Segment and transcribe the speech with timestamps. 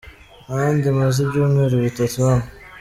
[0.49, 2.47] Nanjye maze ibyumweru bitatu hano.